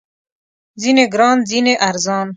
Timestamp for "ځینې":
0.81-1.03, 1.49-1.73